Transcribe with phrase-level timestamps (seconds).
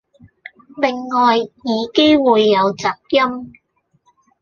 [0.77, 3.53] 另外耳機會有雜音